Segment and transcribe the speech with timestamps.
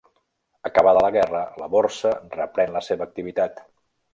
[0.69, 3.63] Acabada la guerra, la borsa reprèn la seva activitat.